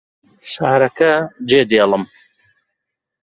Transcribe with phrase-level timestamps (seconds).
[0.51, 1.13] شارەکە
[1.49, 2.03] جێدێڵم.